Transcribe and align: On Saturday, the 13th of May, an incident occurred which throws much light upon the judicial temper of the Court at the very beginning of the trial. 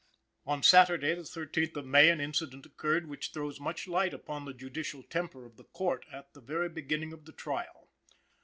On 0.47 0.63
Saturday, 0.63 1.13
the 1.13 1.21
13th 1.21 1.75
of 1.77 1.85
May, 1.85 2.09
an 2.09 2.19
incident 2.19 2.65
occurred 2.65 3.07
which 3.07 3.29
throws 3.31 3.59
much 3.59 3.87
light 3.87 4.15
upon 4.15 4.45
the 4.45 4.51
judicial 4.55 5.03
temper 5.03 5.45
of 5.45 5.57
the 5.57 5.63
Court 5.65 6.05
at 6.11 6.33
the 6.33 6.41
very 6.41 6.69
beginning 6.69 7.13
of 7.13 7.25
the 7.25 7.31
trial. 7.31 7.87